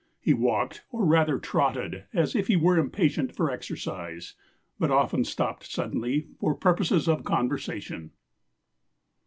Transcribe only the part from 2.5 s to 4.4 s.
were impatient for exercise;